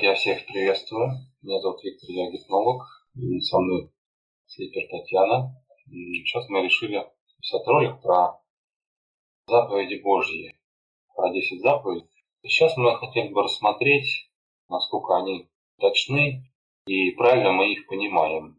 [0.00, 1.10] Итак, я всех приветствую.
[1.42, 2.84] Меня зовут Виктор, я гипнолог.
[3.16, 3.92] И со мной
[4.46, 5.54] Слипер Татьяна.
[5.90, 7.04] И сейчас мы решили
[7.38, 8.40] писать ролик про
[9.46, 10.58] заповеди Божьи.
[11.14, 12.08] Про 10 заповедей.
[12.40, 14.30] И сейчас мы хотели бы рассмотреть,
[14.70, 16.50] насколько они точны
[16.86, 18.58] и правильно мы их понимаем.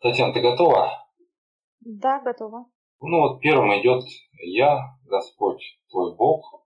[0.00, 1.06] Татьяна, ты готова?
[1.80, 2.64] Да, готова.
[3.02, 4.04] Ну вот первым идет
[4.42, 6.64] «Я, Господь твой Бог,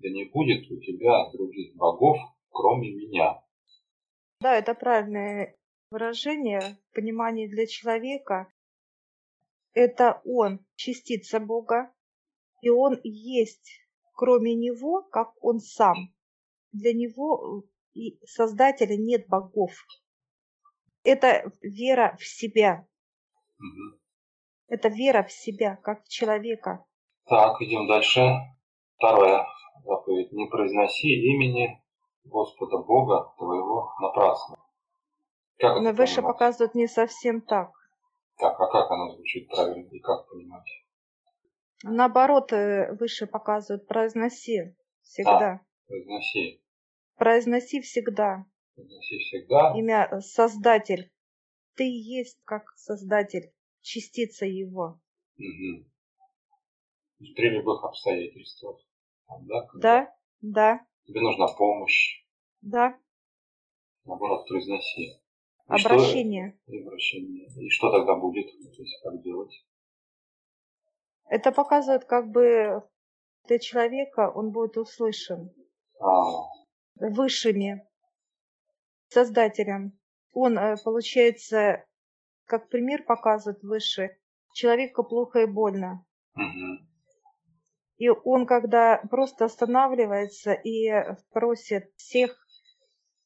[0.00, 2.18] да не будет у тебя других богов,
[2.58, 3.40] кроме меня».
[4.40, 5.56] Да, это правильное
[5.90, 8.52] выражение, понимание для человека.
[9.74, 11.92] Это он, частица Бога,
[12.62, 13.70] и он есть,
[14.14, 15.94] кроме него, как он сам.
[16.72, 19.72] Для него и Создателя нет богов.
[21.04, 22.86] Это вера в себя.
[23.58, 23.98] Угу.
[24.68, 26.84] Это вера в себя, как в человека.
[27.26, 28.20] Так, идем дальше.
[28.96, 29.46] Второе
[29.84, 30.32] заповедь.
[30.32, 31.82] Не произноси имени
[32.24, 34.56] Господа Бога твоего напрасно.
[35.58, 36.34] Как Но выше понимать?
[36.34, 37.72] показывают не совсем так.
[38.36, 40.68] Так, а как оно звучит правильно и как понимать?
[41.82, 45.52] Наоборот, э, выше показывают произноси всегда.
[45.52, 46.62] А, произноси.
[47.16, 48.44] Произноси всегда.
[48.74, 49.72] Произноси всегда.
[49.76, 51.10] Имя э, Создатель.
[51.74, 55.00] Ты есть как Создатель, частица Его.
[55.36, 55.84] Угу.
[57.34, 58.80] При любых обстоятельствах.
[59.40, 60.86] Да, да, да.
[61.08, 62.22] Тебе нужна помощь.
[62.60, 62.98] Да.
[64.04, 65.04] Наоборот, произноси.
[65.06, 65.20] И
[65.66, 66.58] обращение.
[66.64, 67.48] Что, и обращение.
[67.56, 68.46] И что тогда будет?
[68.46, 69.64] То есть как делать?
[71.30, 72.82] Это показывает, как бы
[73.46, 75.50] для человека он будет услышан
[75.98, 76.42] а.
[76.96, 77.88] высшими
[79.08, 79.98] создателем.
[80.34, 81.86] Он, э, получается,
[82.44, 84.18] как пример показывает выше,
[84.52, 86.04] человеку плохо и больно.
[86.34, 86.86] Угу.
[87.98, 90.88] И он, когда просто останавливается и
[91.30, 92.36] просит всех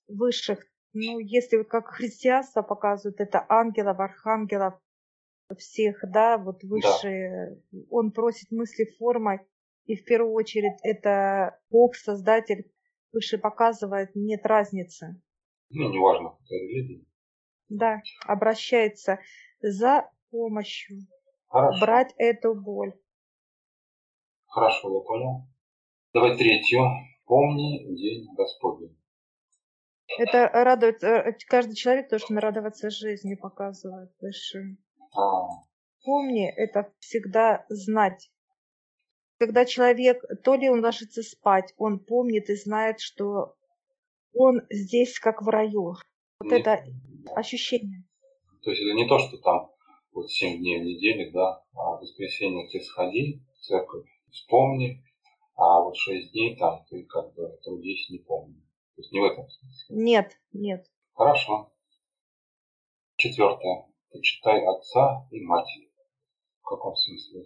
[0.08, 4.74] высших, ну, если как христианство показывает, это ангелов, архангелов,
[5.58, 7.78] всех, да, вот высшие, да.
[7.90, 9.40] он просит мысли формой,
[9.84, 12.70] и в первую очередь это Бог, Создатель,
[13.12, 15.20] выше показывает, нет разницы.
[15.70, 17.04] Ну, неважно, какая религия.
[17.68, 19.18] Да, обращается
[19.60, 21.06] за помощью.
[21.48, 21.80] Хорошо.
[21.80, 22.94] Брать эту боль.
[24.52, 25.46] Хорошо, я понял.
[26.12, 26.82] Давай третью.
[27.24, 28.94] Помни день Господень.
[30.18, 34.76] Это радует э, каждый человек должен радоваться жизни, показывает выше.
[35.16, 35.48] А.
[36.04, 38.30] Помни, это всегда знать.
[39.38, 43.54] Когда человек, то ли он ложится спать, он помнит и знает, что
[44.34, 45.94] он здесь как в раю.
[46.40, 46.84] Вот не, это
[47.34, 48.04] ощущение.
[48.62, 49.70] То есть это не то, что там
[50.12, 55.04] вот 7 дней в неделю, да, а в воскресенье ты сходи в церковь, вспомни,
[55.54, 58.60] а вот шесть дней там ты как бы трудись не помни.
[58.96, 59.96] То есть не в этом смысле.
[59.96, 60.86] Нет, нет.
[61.14, 61.72] Хорошо.
[63.16, 63.86] Четвертое.
[64.10, 65.68] Почитай отца и мать.
[66.60, 67.44] В каком смысле?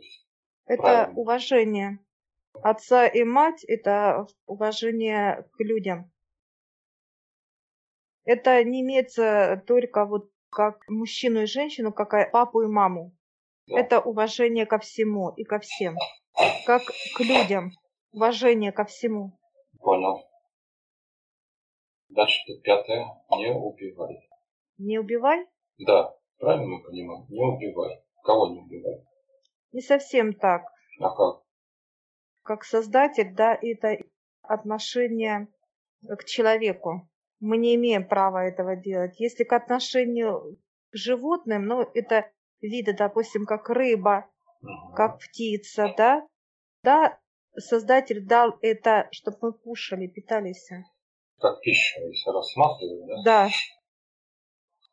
[0.66, 1.20] Это Правильно.
[1.20, 1.98] уважение.
[2.62, 6.10] Отца и мать– это уважение к людям.
[8.24, 13.14] Это не имеется только вот как мужчину и женщину, как папу и маму.
[13.66, 13.78] Да.
[13.78, 15.96] Это уважение ко всему и ко всем
[16.66, 16.82] как
[17.14, 17.72] к людям,
[18.12, 19.38] уважение ко всему.
[19.78, 20.28] Понял.
[22.08, 23.06] Дальше пятое.
[23.30, 24.28] Не убивай.
[24.78, 25.46] Не убивай?
[25.78, 27.26] Да, правильно мы понимаем?
[27.28, 28.02] Не убивай.
[28.22, 29.04] Кого не убивай?
[29.72, 30.62] Не совсем так.
[31.00, 31.42] А как?
[32.42, 33.98] Как создатель, да, это
[34.42, 35.48] отношение
[36.02, 37.08] к человеку.
[37.40, 39.18] Мы не имеем права этого делать.
[39.20, 40.58] Если к отношению
[40.90, 42.30] к животным, ну, это
[42.60, 44.30] виды, допустим, как рыба,
[44.94, 46.26] как птица, да?
[46.82, 47.18] Да,
[47.58, 50.68] Создатель дал это, чтобы мы кушали, питались.
[51.38, 53.22] Как пищу, если рассматривать, да?
[53.24, 53.48] Да.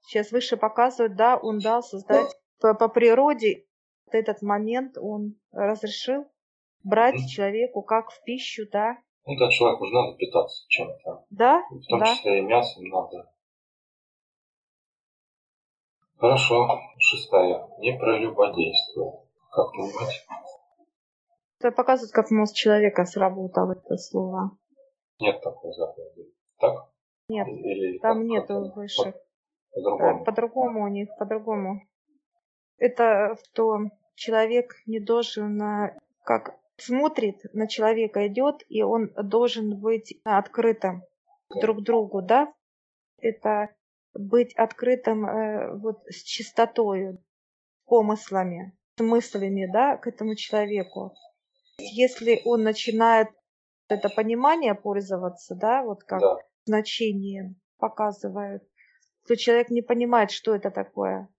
[0.05, 3.65] Сейчас выше показывают, да, он дал создать по, по природе
[4.05, 6.25] вот этот момент он разрешил
[6.83, 7.27] брать mm-hmm.
[7.27, 8.97] человеку как в пищу, да.
[9.25, 11.25] Ну да, человеку же надо питаться чем-то.
[11.29, 12.05] Да, В том да.
[12.05, 13.29] числе и мясом надо.
[16.17, 16.79] Хорошо.
[16.99, 17.67] Шестая.
[17.79, 19.22] Не прелюбодействуй.
[19.53, 20.25] Как понимать?
[21.59, 24.57] Это показывает, как мозг человека сработал, это слово.
[25.19, 26.33] Нет такой заповеди.
[26.57, 26.89] Так?
[27.29, 29.13] Нет, Или там нету выше.
[29.71, 30.19] По-другому.
[30.19, 31.81] По по-другому у них, по-другому.
[32.77, 33.77] Это что
[34.15, 41.03] человек не должен, э, как смотрит на человека, идет, и он должен быть открытым
[41.61, 42.51] друг другу, да?
[43.17, 43.69] Это
[44.15, 47.23] быть открытым э, вот с чистотою,
[47.85, 51.13] помыслами, мыслями, да, к этому человеку.
[51.77, 53.29] Если он начинает
[53.87, 56.37] это понимание пользоваться, да, вот как да.
[56.65, 58.63] значением, показывает,
[59.25, 61.29] что человек не понимает, что это такое.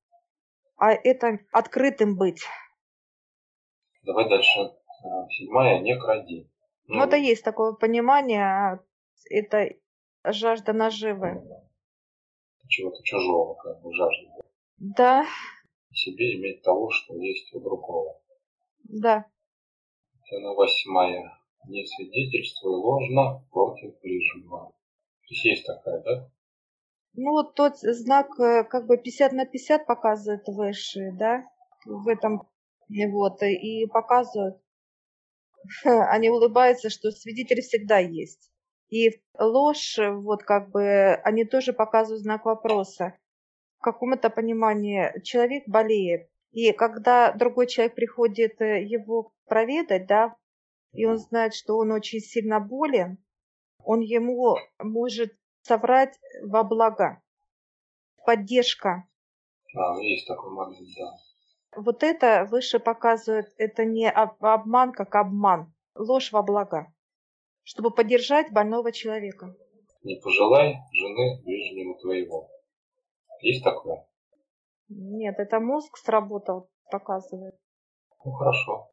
[0.77, 2.43] А это открытым быть.
[4.03, 4.61] Давай дальше.
[4.61, 6.51] А, седьмая, не кради.
[6.87, 8.81] Ну, ну это есть такое понимание, а
[9.31, 9.71] это
[10.25, 11.43] жажда наживы.
[12.69, 14.31] Чего-то чужого, как бы жажда.
[14.79, 15.27] Да.
[15.95, 18.21] Себе иметь того, что есть у другого.
[18.85, 19.27] Да.
[20.31, 21.39] Это восьмая.
[21.69, 24.73] Не свидетельствуй ложно против ближнего.
[25.23, 26.31] То есть есть такая, да?
[27.15, 31.45] Ну вот тот знак э, как бы 50 на 50 показывает выше, да,
[31.87, 32.43] в этом
[32.89, 34.61] вот, и показывают,
[35.85, 38.51] они улыбаются, что свидетель всегда есть.
[38.91, 43.17] И ложь, вот как бы, они тоже показывают знак вопроса.
[43.85, 50.35] Каком-то понимании человек болеет, и когда другой человек приходит э, его проведать, да,
[50.93, 53.19] и он знает, что он очень сильно болен,
[53.79, 57.21] он ему может соврать во благо.
[58.25, 59.07] Поддержка.
[59.77, 61.83] А, есть такой момент, да.
[61.83, 66.91] Вот это выше показывает, это не обман как обман, ложь во благо,
[67.65, 69.55] чтобы поддержать больного человека.
[70.05, 72.49] Не пожелай жены ближнему твоего.
[73.45, 74.07] Есть такое?
[74.89, 77.55] Нет, это мозг сработал, показывает.
[78.25, 78.91] Ну хорошо.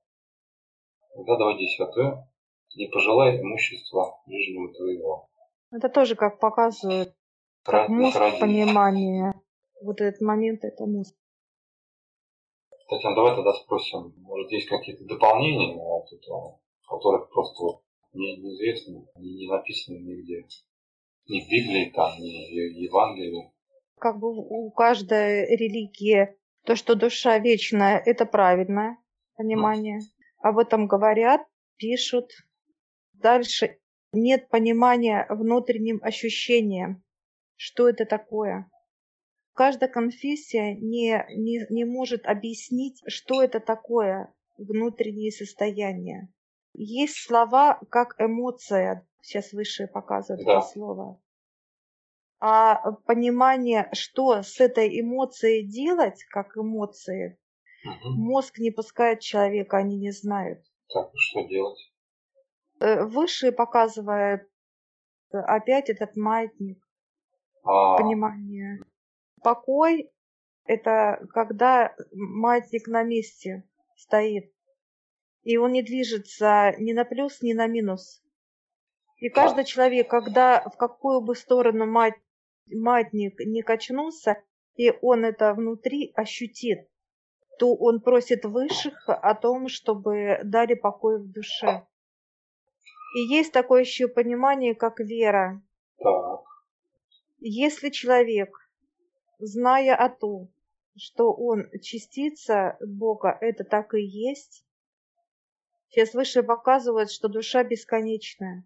[1.15, 2.29] Тогда давай десятое.
[2.75, 5.29] Не пожелай имущества ближнего твоего.
[5.71, 7.15] Это тоже как показывает,
[7.63, 9.33] как мозг понимание.
[9.81, 11.15] Вот этот момент, это мозг.
[12.89, 16.09] Татьяна, давай тогда спросим, может есть какие-то дополнения, вот,
[16.89, 17.81] которых просто
[18.11, 20.45] не, неизвестны, не, не написаны нигде.
[21.27, 23.53] Ни в Библии, там, ни в Евангелии.
[24.01, 28.97] Как бы у каждой религии то, что душа вечная, это правильное
[29.35, 29.99] понимание.
[30.39, 31.41] Об этом говорят,
[31.77, 32.31] пишут.
[33.13, 33.77] Дальше
[34.11, 37.03] нет понимания внутренним ощущениям,
[37.55, 38.67] что это такое.
[39.53, 46.33] Каждая конфессия не, не, не может объяснить, что это такое внутреннее состояние.
[46.73, 50.53] Есть слова как эмоция, сейчас выше показывают да.
[50.53, 51.20] это слово.
[52.43, 57.37] А понимание, что с этой эмоцией делать, как эмоции,
[57.85, 58.15] угу.
[58.15, 60.65] мозг не пускает человека, они не знают.
[60.91, 61.93] Так, что делать?
[62.79, 64.49] Э, выше показывает
[65.31, 66.83] опять этот маятник.
[67.63, 67.97] А...
[67.97, 68.79] Понимание.
[69.43, 70.11] Покой–
[70.65, 74.51] это когда маятник на месте стоит,
[75.43, 78.23] и он не движется ни на плюс, ни на минус.
[79.17, 82.15] И каждый человек, когда в какую бы сторону мать,
[82.67, 84.41] маятник не качнулся,
[84.75, 86.87] и он это внутри ощутит,
[87.59, 91.85] то он просит высших о том, чтобы дали покой в душе.
[93.15, 95.61] И есть такое еще понимание, как вера.
[95.97, 96.43] Так.
[97.39, 98.55] Если человек
[99.39, 100.49] зная о том,
[100.95, 104.65] что он частица Бога, это так и есть.
[105.89, 108.65] Сейчас выше показывает, что душа бесконечная.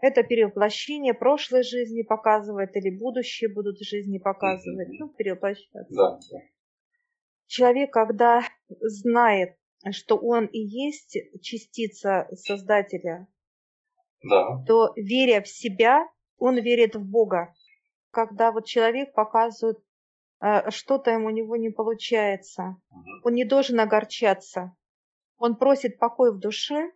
[0.00, 5.94] Это перевоплощение прошлой жизни показывает, или будущее будут жизни показывать, ну, перевоплощаться.
[5.94, 6.18] Да.
[7.46, 9.56] Человек, когда знает,
[9.90, 13.26] что он и есть частица Создателя,
[14.22, 14.64] да.
[14.66, 16.06] то веря в себя,
[16.38, 17.54] он верит в Бога
[18.10, 19.78] когда вот человек показывает,
[20.40, 22.76] э, что-то ему у него не получается.
[23.22, 24.74] Он не должен огорчаться.
[25.38, 26.90] Он просит покой в душе,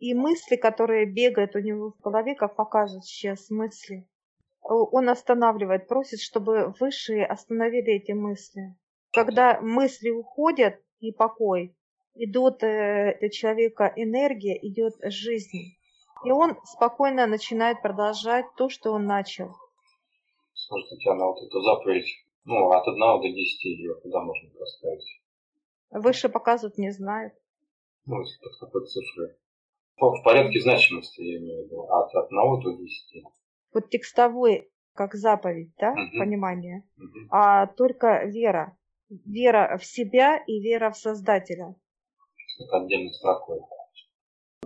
[0.00, 4.08] и мысли, которые бегают у него в голове, как показывают сейчас мысли,
[4.62, 8.74] он останавливает, просит, чтобы высшие остановили эти мысли.
[9.12, 11.76] Когда мысли уходят и покой,
[12.14, 15.76] идут э, для человека энергия, идет жизнь.
[16.24, 19.54] И он спокойно начинает продолжать то, что он начал.
[20.54, 25.22] Скажите, Татьяна, вот эту заповедь, ну, от 1 до 10 ее куда можно поставить?
[25.90, 27.34] Выше показывают, не знают.
[28.06, 29.36] Ну, если под какой цифрой.
[30.00, 33.24] В порядке значимости, я имею в виду, от 1 до 10.
[33.74, 36.18] Вот текстовой, как заповедь, да, угу.
[36.18, 37.28] понимание, угу.
[37.30, 38.76] а только вера.
[39.08, 41.74] Вера в себя и вера в Создателя.
[42.58, 43.60] Это отдельной строкой.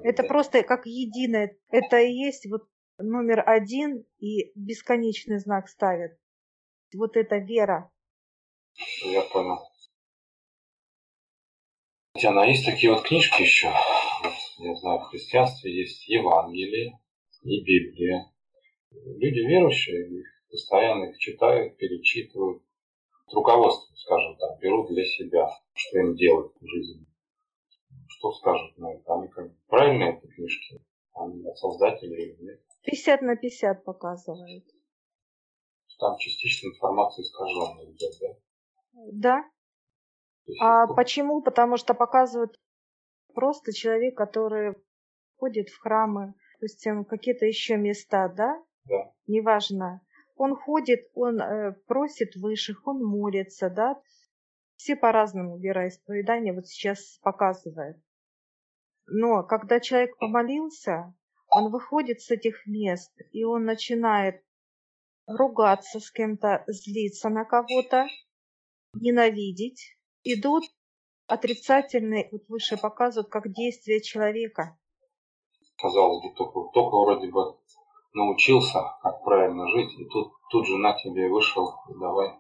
[0.03, 1.57] Это просто как единое.
[1.71, 6.13] Это и есть вот номер один и бесконечный знак ставят.
[6.95, 7.91] Вот это вера.
[9.03, 9.59] Я понял.
[12.13, 13.73] Татьяна, а есть такие вот книжки еще,
[14.59, 16.99] я знаю, в христианстве есть Евангелие
[17.43, 18.33] и Библия.
[18.91, 22.63] Люди верующие их постоянно их читают, перечитывают,
[23.33, 27.07] руководство, скажем так, берут для себя, что им делать в жизни.
[28.09, 29.15] Что скажут на это?
[29.15, 30.81] Они как правильные эти книжки?
[31.15, 32.61] Они от создателей или нет?
[32.85, 34.65] 50 на 50 показывает.
[35.99, 38.35] Там частично информация искаженная идет, да?
[39.13, 39.51] Да.
[40.61, 41.43] А почему?
[41.43, 42.59] Потому что показывают
[43.35, 44.75] просто человек, который
[45.37, 48.63] ходит в храмы, допустим, какие-то еще места, да?
[48.85, 49.13] Да.
[49.27, 50.01] Неважно.
[50.37, 54.01] Он ходит, он э, просит высших, он молится, да?
[54.77, 57.97] Все по-разному вероисповедания вот сейчас показывает.
[59.07, 61.15] Но когда человек помолился,
[61.49, 64.43] он выходит с этих мест, и он начинает
[65.27, 68.07] ругаться с кем-то, злиться на кого-то,
[68.95, 69.97] ненавидеть.
[70.23, 70.65] Идут
[71.27, 74.77] отрицательные, вот выше показывают, как действия человека.
[75.79, 77.57] казалось бы, только, только вроде бы
[78.13, 82.39] научился, как правильно жить, и тут, тут же на тебе вышел, и давай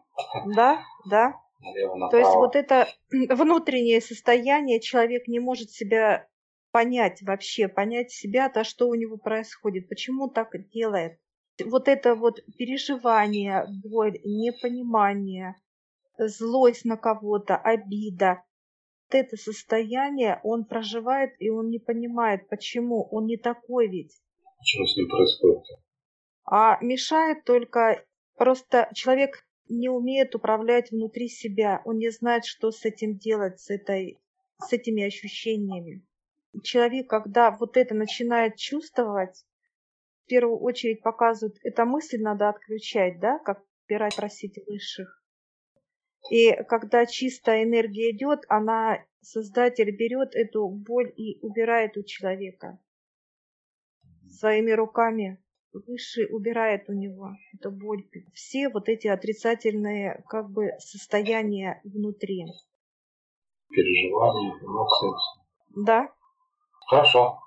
[0.55, 1.35] Да, да.
[1.61, 2.11] налево.
[2.11, 6.29] То есть вот это внутреннее состояние, человек не может себя
[6.71, 11.19] понять вообще, понять себя, то, что у него происходит, почему так делает.
[11.64, 15.55] Вот это вот переживание, боль, непонимание,
[16.19, 18.43] злость на кого-то, обида,
[19.11, 24.20] это состояние он проживает, и он не понимает, почему, он не такой ведь.
[24.62, 25.62] Что с ним происходит?
[26.44, 28.04] А мешает только
[28.37, 33.70] просто человек не умеет управлять внутри себя, он не знает, что с этим делать, с,
[33.70, 34.20] этой,
[34.58, 36.04] с этими ощущениями.
[36.62, 39.44] Человек, когда вот это начинает чувствовать,
[40.25, 45.24] в первую очередь показывают, это мысль надо отключать, да, как пирать просить высших.
[46.31, 52.78] И когда чистая энергия идет, она, создатель берет эту боль и убирает у человека
[54.28, 58.04] своими руками Высший убирает у него эту боль.
[58.33, 62.47] Все вот эти отрицательные как бы состояния внутри.
[63.71, 65.11] Переживания, эмоции.
[65.75, 66.09] Да?
[66.87, 67.40] Хорошо.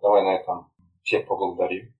[0.00, 1.92] Давай на этом всех поблагодарим.